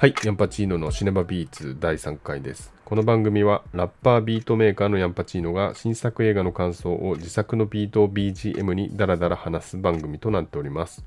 [0.00, 2.72] はい、ヤンパチーノのシネマビーツ第3回です。
[2.84, 11.04] この番組はラッパービートメーカーのヤンパチーノが新作映画の感想を自作のビートを BGM にダラダラ話す番組となっております。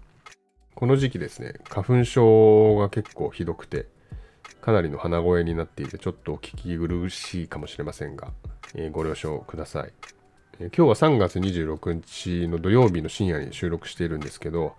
[0.76, 3.88] この時期ですね、花粉症が結構ひどくて、
[4.60, 8.34] かなりの鼻声になっていて、ちょっと聞き苦しいかもしれませんが、
[8.76, 9.94] えーご了承ください。
[10.60, 14.76] えー今日は3月26日の土曜日の深夜に収録しているんですけど、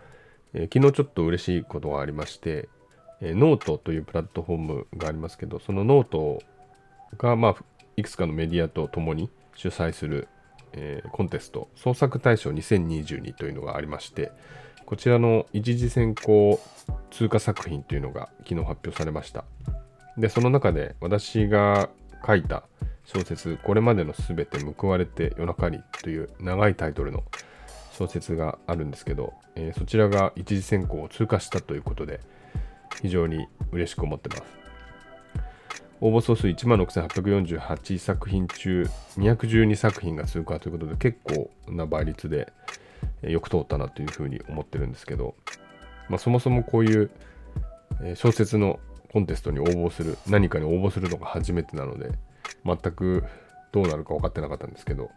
[0.52, 2.68] えー昨日ちょっと嬉しいことがありまして、
[3.24, 6.42] えノートというプラットフォームがありますけど、そのノート
[7.16, 7.56] が、まあ、
[7.96, 10.28] いくつかのメディアと共に主催する、
[10.72, 14.32] えーコンテスト、創作大賞2022というのがありまして、
[14.86, 16.60] こちらの一次選考
[17.10, 19.44] 通過作品というのが昨日発表されました。
[20.18, 21.90] で、その中で私が
[22.26, 22.64] 書いた
[23.04, 27.22] 小説、これまでのすべて報われて夜中にという長いタイトルの
[27.92, 32.18] 小説があるんですけど、えーそちらが一次選考を通過したということで、
[33.00, 34.62] 非常に嬉しく思ってます。
[36.00, 42.52] 応募総数16,848作品中212作品が通過ということで結構な倍率で
[43.22, 45.36] よく通ったなというふうに思ってるんですけど、
[46.08, 47.10] まあ、そもそもこういう
[48.16, 48.80] 小説の
[49.12, 52.10] コンテストに応募する何かに応募するのが初めてなので
[52.64, 53.24] 全く
[53.70, 55.10] どうなるか分かってなかったんですけど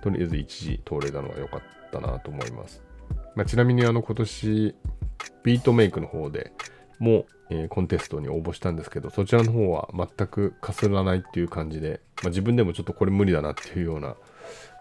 [0.00, 1.60] とりあえず一時通れたのは良かっ
[1.92, 2.82] たなと思います、
[3.36, 4.74] まあ、ちなみにあの今年
[5.42, 6.52] ビートメイクの方で
[7.00, 14.14] も、えーコンテストに応募したんですけどそちらの方は全くかすらないっていう感じで、まあ、自分でもちょっとこれ無理だなっていうような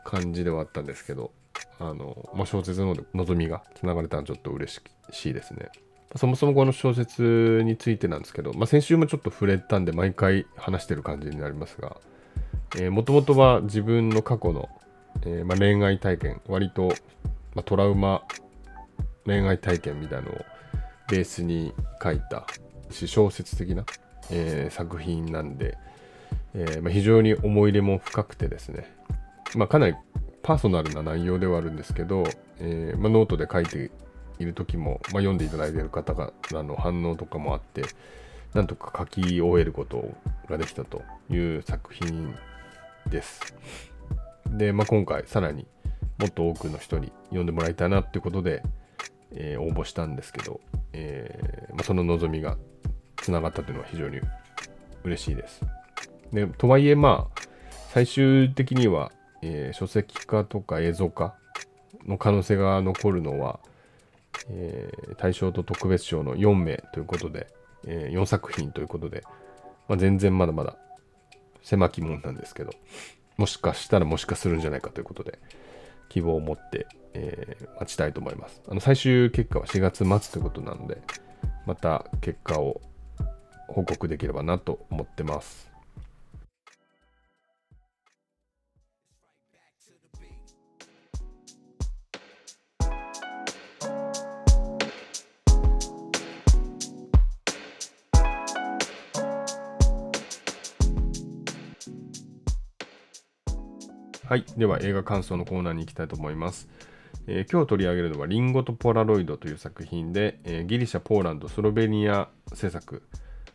[0.06, 1.32] 感じではあったんですけど
[1.80, 5.70] あの、まあ、小説の望みがつながれたのはちょっと嬉しいですね。
[6.16, 11.98] そもそもこの小説についてなんですけど、まあ、先週もちょっと触れたんで毎回話してる感じになりますが
[12.90, 14.70] もともとは自分の過去の、
[15.24, 16.92] えーまあ、恋愛体験割と、
[17.54, 18.24] ま、トラウマ
[19.26, 20.46] 恋愛体験みたいなのを
[21.10, 22.46] ベースに書いた
[22.92, 23.86] し小説的な、
[24.32, 25.78] えー作品なんで、
[26.54, 28.92] えーまあ、非常に思い入れも深くてですね、
[29.56, 29.96] まあ、かなり
[30.42, 32.24] パーソナルな内容ではあるんですけど、
[32.60, 33.92] えーまあ、ノートで書いて
[34.40, 37.84] いる時も、ま、読んでいただいている方からの反応とかもあって
[38.54, 40.12] なんとか書き終えること
[40.48, 42.36] ができたという作品
[43.08, 43.54] です。
[44.48, 45.68] で、まあ、今回さらに
[46.18, 48.64] もっと多くの人に読んでもらいたいなっていうことで、
[49.32, 50.60] えー応募したんですけど、
[50.94, 52.58] えーまあ、その望みが
[53.18, 54.20] つながったというのは非常に
[55.04, 55.62] 嬉しいです。
[56.34, 57.42] でとはいえまあ
[57.90, 61.36] 最終的には、えー書籍化とか映像化
[62.06, 63.60] の可能性が残るのは、
[64.50, 67.48] えー大賞と特別賞の4名ということで、
[67.86, 69.24] え4作品ということで、
[69.88, 70.78] まあ、全然まだまだ
[71.64, 72.72] 狭き門なんですけど
[73.38, 75.40] もしかしたらもしかするんじゃないかということで
[76.10, 81.02] 希望を持って、えー待ちたいと思いますあの最終結果は4月末ということなので
[81.66, 82.82] また結果を
[83.68, 85.70] 報告できればなと思ってます
[104.30, 104.46] はい。
[104.60, 106.70] では映画感想のコーナーに行きたいと思います。
[107.32, 113.04] えー今日取り上げるのはリンゴとポラロイドという作品で、えーギリシャ、ポーランド、スロベニア制作、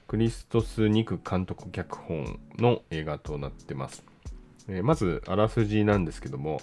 [0.06, 4.04] クリストス・ニク監督脚本の映画となってます。
[4.68, 6.60] えーまず、あらすじなんですけども、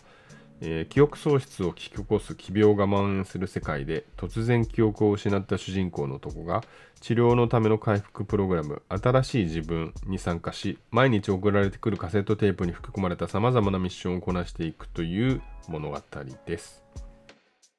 [0.62, 6.64] えー記憶喪失を引き起こす奇病が蔓延する世界で突然記憶を失った主人公の男が
[7.00, 16.00] 治療のための回復プログラム新しい自分に参加し毎日送られてくるカセットテープに吹き込まれたさまざまなミッションをこなしていくという物語
[16.46, 16.84] です。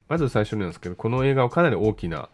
[0.08, 2.28] まず最初なんですけどこの映画はかなり大きな、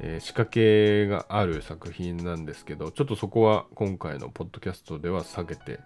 [0.00, 5.78] えー仕掛けがある作品なんですけどちょっとそこは今回のポッドキャストでは避けて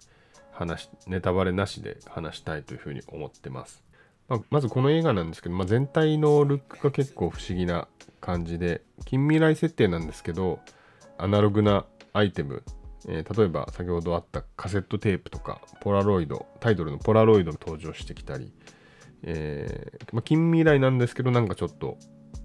[0.51, 3.88] 話ネタバレなしで話したいというふうに思ってます。
[4.29, 7.87] まあまずこの映画なんですけど、まあ、全体のルックが結構不思議な
[8.21, 10.59] 感じで近未来設定なんですけど
[11.17, 12.63] アナログなアイテム、
[13.07, 18.53] えー例えば先ほどあったカセットテープとかポラロイドタイトルのポラロイドが登場してきたり、
[19.23, 21.97] えーまあ、近未来なんですけどなんかちょっと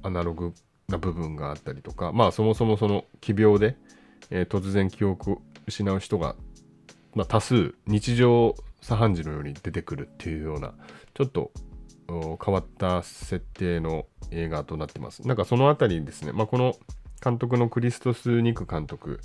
[0.03, 0.55] アナログ
[0.89, 3.77] な部分があったりとかまあそもそもその奇病で、
[4.31, 6.37] えー突然記憶を失う人が
[7.15, 10.75] まあ、多数日常茶飯事のように出てくるっていうような
[11.15, 11.53] ちょっと
[12.09, 15.27] 変わった設定の映画となってます。
[15.27, 16.77] なんかそのあたりにですね、まあ、この
[17.23, 19.21] 監督のクリストス・ニク監督、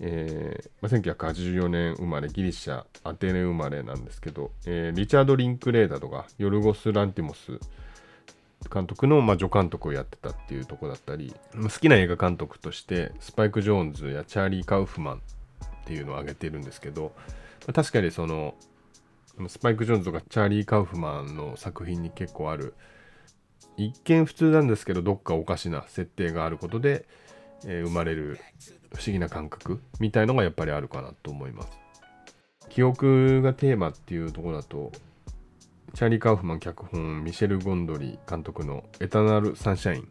[0.00, 7.58] えーまあ、1984年生まれギリシャアテネ生まれなんですけど、えーリチャード・リンクレーダーとかヨルゴス・ランティモス
[8.72, 15.20] 監督の、まあ、助監督をやってたっていうとこだったり好きな映画監督としてスパイク・ジョーンズやチャーリー・カウフマンっ
[15.86, 17.12] ていうのを挙げてるんですけど
[17.72, 18.54] 確かにその
[19.48, 22.74] スパイク・ジョーンズとかチャーリー・カウフマンの作品に結構ある
[23.76, 27.06] 一見普通なんですけどどっかおかしな設定があることで、
[27.64, 28.38] えー、生まれる
[28.92, 31.68] 不思議な感覚みたいのがやっぱりあるかなと思います
[32.68, 34.92] 記憶がテーマっていうとこだと
[35.94, 40.08] チャーリー・カウフマン脚本ミシェル・ゴンドリ監督の「エタナル・サンシャイン」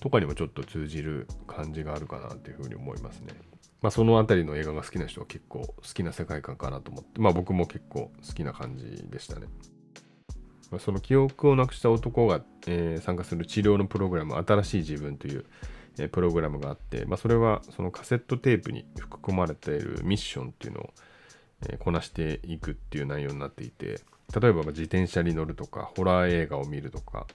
[0.00, 3.32] とかにもちょっと通じる感じがあるかなっていうふうに思いますね。
[3.82, 9.48] まあ、その辺りの映画が好きな人は結構好きな世界観かなと思って、まあ、僕も結構好きな感じでしたね。
[10.70, 15.44] まあ、その記憶をなくした男が、えー、参加する治療のプログラム、新しい自分という、
[15.98, 20.90] えー、プログラムがあって、まあ、それはそのカセットテープに含まれているミッションっていうのを、
[21.68, 24.00] えー、こなしていくっていう内容になっていて、
[24.40, 27.26] 例えば自転車に乗るとか、ホラー映画を見るとか、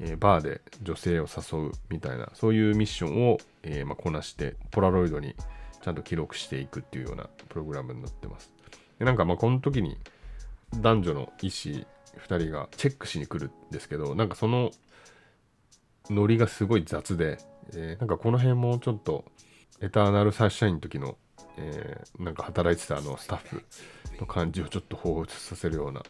[0.00, 5.36] え、バーで女性を誘うみたいな、そういうミッションを、えま、こなして、ポラロイドに
[5.82, 8.52] ちゃんと記録していくっていうようなプログラムになってます。
[8.98, 9.98] でなんかまあこの時に
[10.76, 11.86] 男女の医師
[12.26, 14.70] 2人がチェックしに来るんですけど、なんかその
[16.10, 17.38] ノリがすごい雑で、
[17.74, 19.24] えー、なんかこの辺もちょっと
[19.80, 21.16] エターナルサッシャインの時の、
[21.56, 23.64] えー、なんか働いてたあのスタッフ
[24.20, 26.02] の感じをちょっと彷彿させるような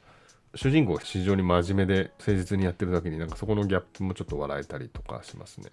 [0.55, 5.71] 主人公が非常に真面目で誠実にやってるだけになんかそこのギャップもちょっと笑えたりとかしますね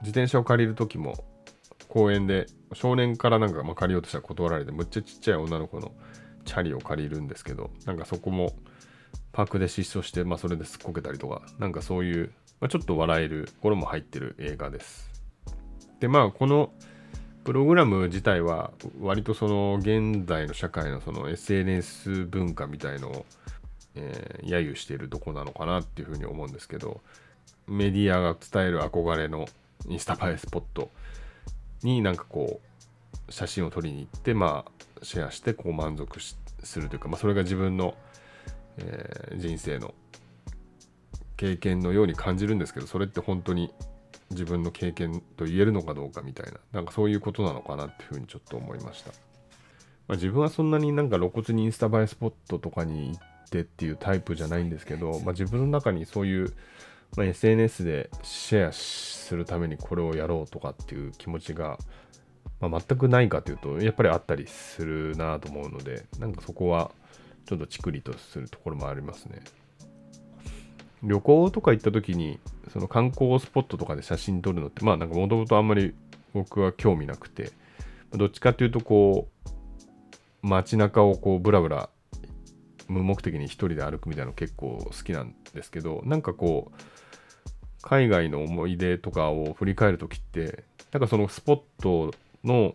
[0.00, 1.24] 自転車を借りる時も
[1.88, 5.92] 公園で少年からなんかま借りようとしたら断られてむっちゃちっちゃい女の子の
[6.44, 8.52] チャリを借りるんですけどなんかそこも
[9.32, 15.10] パークで失踪して、まあ、それですっこけたりとかなんかそういう、まあ、ちょっと笑えるところも入ってる映画です。
[16.00, 16.72] でまあこの
[17.44, 23.26] プログラム自体は割とその現在の社会のその SNS 文化みたいのを
[23.94, 27.00] えー、揶揄しているとこなのかなっていうふうに思うんですけど
[27.66, 29.46] メディアが伝える憧れの
[29.88, 30.90] インスタ映えスポット
[31.82, 32.60] になんかこ
[33.28, 36.18] う写真を撮りに行ってまあシェアしてこう満足
[36.62, 37.94] するというか、まあ、それが自分の、
[38.78, 39.94] えー、人生の
[41.36, 43.72] 経験のように感じるんですけどそれって本当に
[44.30, 49.14] 自分の経験と言えるのかどうかみたいななんかそういうことなのかなっていうふうにちょっと思いました、ま
[50.10, 56.54] あ、自分はそんなになんか露骨にインスタ映えスポットとかに行ってっていうタイプじゃないんですけど、まあ、自分の中にそういう、
[57.16, 61.78] まあ、SNS でシェアするためにこれをやろうとかっていう気持ちが、
[62.60, 66.90] まあ、全くないかというとやっぱりあったりするなと思うのでなんかそこは
[67.46, 69.40] ちょっとチクリとするところもありますね。
[71.02, 72.40] 旅行とか行った時に
[72.72, 75.94] その観光スポットとかで写真撮るのってまあなんかもともとあんまり
[76.32, 77.52] 僕は興味なくて
[78.12, 81.90] どっちかっていうとこう街中をこうブラブラ
[82.88, 86.93] 無目的に一人で歩くみたいなの結構好きなんですけどなんかこう
[87.84, 92.74] 海外の思い出とかを振り返るときってなんかそのスポットの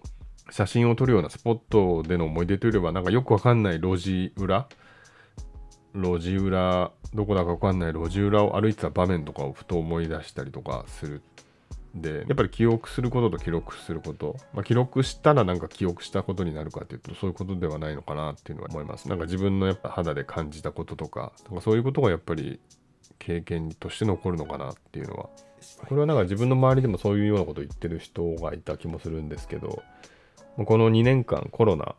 [0.52, 4.68] 写真を撮るようなスポットでの思い出というよりはなんかよくわかんない路地裏
[5.96, 11.22] 路地裏どこだかわかんない路地裏を歩いてた場面とかをふと思い出したりとかする。
[11.96, 19.10] でやっぱり記憶することと記録すること、まあ、記録したらなんか記憶したことになるかっていうとそういうことではないのかなっていうのは思います。
[19.10, 22.60] なんか自分のやっぱ肌で感じたこととかなんかそういうことがやっぱり
[23.20, 25.30] 経験として残るのかなっていうのは
[25.88, 29.84] これはなんか自分の周りでもそういうようなことを言ってる人がいた気もするんですけど
[30.58, 31.96] この2年間コロナ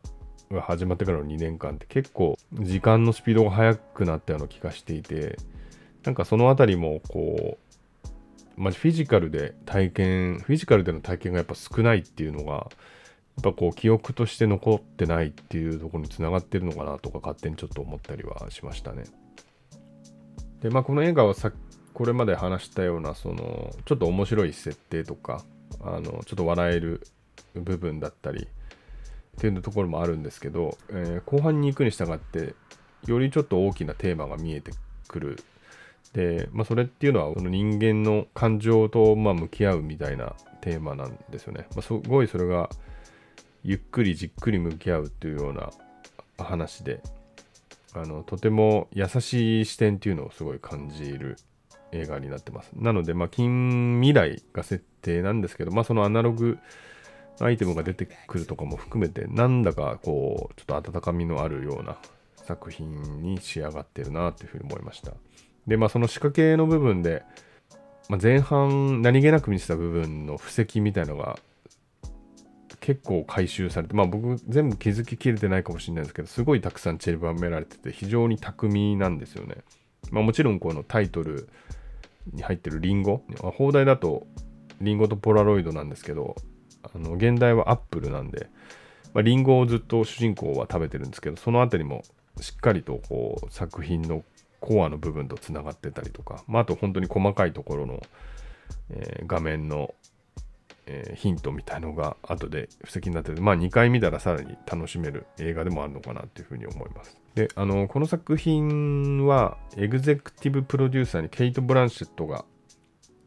[0.50, 5.36] が始まってからの2年間って結構時間のスピードが速くなったような気がしていて
[6.04, 7.70] なんかそのあたりもこう
[8.60, 12.66] まフィジカルで体験、フィジカルでの体験がやっぱ少ないっていうのが、や
[13.40, 19.04] っぱこう記憶として残ってないっていうところにつながってるのかなとか勝手にちょっと思ったりはしましたね。
[20.60, 21.52] で、まあこの映画はさ
[21.92, 25.44] これまで話したようなそのちょっと面白い設定とか、
[25.82, 27.06] あのちょっと笑える
[27.54, 32.54] 部分だったりっていうところもあるんですけど、えー、後半に行くに従って
[33.06, 34.72] よりちょっと大きなテーマが見えて
[35.08, 35.42] くる
[36.12, 41.66] で、まあ、それっていうのはその人間の感情とまあ向き合うみたいなテーマなんですよね。
[41.74, 42.68] まあ、すごいそれが
[43.62, 45.70] ゆっくりじっくり向き合うっていうような
[46.38, 47.02] 話で
[47.94, 51.36] あのとても優しい視点っていうのをすごい感じる
[51.92, 52.70] 映画になってます。
[52.74, 56.58] なので、まあ、近未来が設定なんですけど、まあ、そのアナログ
[57.40, 61.96] アイテムが出てくるとかも含めて、なんだかこう、ちょっと温かみのあるような
[62.36, 65.12] 作品に仕上がってるなというふうに思いました。
[65.66, 67.22] で、まあ、その仕掛けの部分で、
[68.08, 71.38] まあ、前半何気なく見せた部分の布石みたいのが
[72.80, 79.56] 結構回収されて、まあ僕全部気づききれてないかもしれないですけど、すごいたくさん散りばめられてて非常に巧みなんですよね。
[80.10, 81.48] まあもちろんこのタイトル
[82.32, 83.22] に入ってるリンゴ？
[83.56, 84.26] 放題だと
[84.80, 86.36] リンゴとポラロイドなんですけど
[86.82, 88.48] あの現代はアップルなんで、
[89.12, 92.02] まあ、リンゴをずっと主人公は食べてるんですけどその辺りも
[92.40, 94.24] しっかりとこう作品の
[94.58, 98.02] コアの部分とつながってたりとか、まあ、あと本当に細かいところの、
[98.90, 99.94] えー、画面の、
[100.90, 107.16] えー、ヒントみたいのが後で布石になってて、まあ2回見たらさらに楽しめる映画でもあるのかなっていうふうに思います。
[107.36, 112.44] で、あの、この作品はエグゼクティブプロデューサーにケイト・ブランシェットが、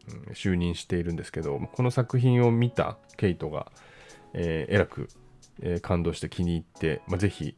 [0.09, 3.71] うん、就任しているんですけど、この作品を見たケイトが、
[4.33, 5.07] えー、えらく、
[5.61, 7.55] えー、感動して気に入って、まあ、ぜひ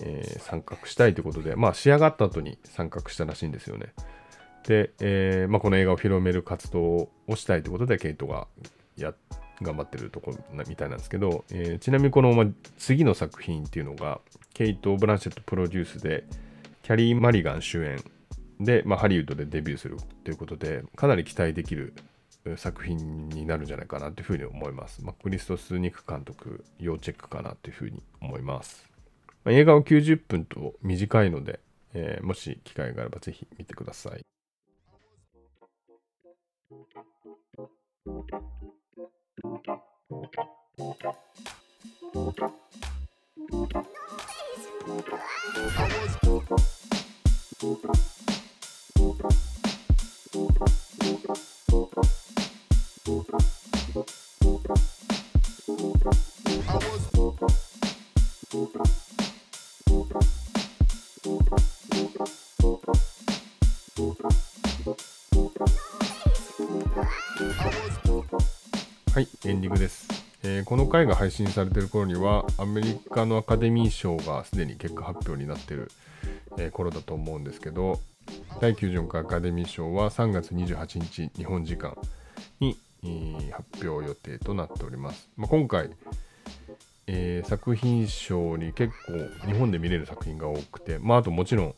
[0.00, 3.92] えー、参画したいということで、まあ、仕上がった後に参画したらしいんですよね。
[4.66, 8.46] で、えーまあ、この映画を広める活動をしたいということで、ケイトが
[8.96, 9.14] や
[9.62, 12.46] 頑張ってるところみたいなんですけど、えー、ちなみにこの、ま、
[12.78, 14.20] 次の作品っていうのが、
[14.54, 16.24] ケイト・ブランシェットプロデュースで、
[16.82, 18.02] キャリー・マリガン主演
[18.60, 21.94] で、ま、ハリウッドでデビューするということで、かなり期待できる
[22.56, 25.04] 作品になるんじゃないかなというふうに思います。
[25.04, 28.88] ま、クリストス・ニク監督、要チェックかなというふうに思います。
[29.44, 31.60] ま、映画は90分と短いので、
[31.94, 34.22] えー、もし機会があればぜひ見てください。
[69.14, 70.11] はい、エンディングです、
[70.44, 75.90] えー、この回が配信されている頃には、アメリカのアカデミー賞がすでに結果発表になっている、
[76.58, 78.00] えー、頃だと思うんですけど、
[78.60, 81.96] 第94回アカデミー賞は3月28日、日本時間
[82.58, 85.28] に、えー、発表予定となっております。
[85.36, 85.90] まあ、今回、
[87.06, 91.74] えー、作品賞に結構日本で見れる作品が多くて、まあ、あともちろん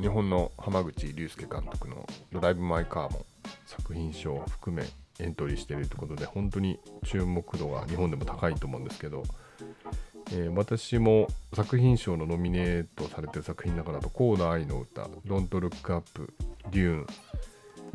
[0.00, 3.26] 日本の浜口竜介監督の「ドライブ・マイ・カー」も
[3.66, 4.84] 作品賞を含め
[5.18, 9.22] エントリーしているということで本当に注目度が日本でも高いと思うんですけど、
[10.32, 16.32] えー、私も作品賞のノミネートされてる作品だからと「コーダ愛の歌」「Don't Look Up」
[16.70, 17.06] 「デューン」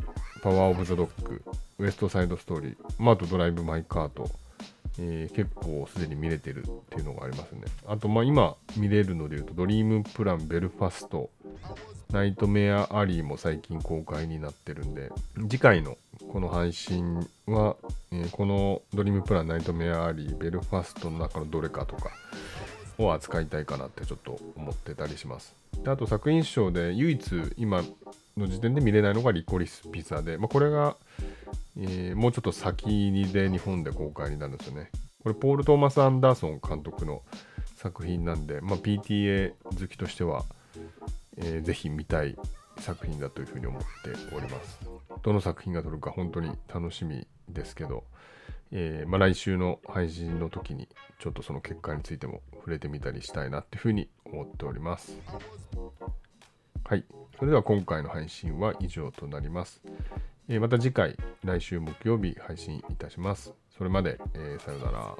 [0.42, 1.42] 「パワー・オブ・ザ・ドッグ」
[1.78, 4.28] 「ウエスト・サイド・ストーリー」まあ、あと「ドライブ・マイ・カー」と、
[4.98, 7.62] えー、結構すでに見れてるっていうのがありますね。
[7.86, 11.30] あとまあ今見れるので言うと「ドリーム・プラン・ベルファスト」
[12.12, 15.10] ナイトメアアリーも最近公開になってるんで、
[15.48, 15.96] 次回の
[16.32, 17.14] この配信
[17.46, 17.76] は、
[18.10, 22.10] えー、このドリームプランナイトメアアリー、ベルファストの中のどれかとか
[22.98, 25.54] を扱いたいかなってちょっと思ってたりします。
[25.84, 27.82] であと作品賞で唯一今
[28.36, 30.96] の時点で見れないのがリコリスピザで、まあ、これが、
[31.78, 34.90] えー、もうちょっと先にで日本で公開になるんですよね。
[35.22, 37.22] これポール・トーマス・アンダーソン監督の
[37.76, 40.44] 作品なんで、まあ、PTA 好きとしては
[41.38, 42.36] えー、ぜひ見たい
[42.78, 43.86] 作品だというふうに思って
[44.34, 44.91] おります。
[45.22, 48.04] どの作品が撮るか本当に楽しみですけど、
[48.72, 50.88] えー、まあ、来週の配信の時に
[51.18, 55.18] ちょっとその結果についても触れてみたりしたいなっていうふうに思っております。
[56.84, 57.04] はい。
[57.38, 59.82] それでは今回の配信は以上となります。
[60.48, 63.52] えー、また次回、来週木曜日配信いたします。
[63.76, 65.16] それまで、えー、さようなら。